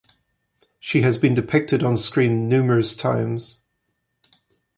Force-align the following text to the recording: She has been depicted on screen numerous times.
She 0.79 1.03
has 1.03 1.19
been 1.19 1.35
depicted 1.35 1.83
on 1.83 1.95
screen 1.95 2.49
numerous 2.49 2.97
times. 2.97 3.59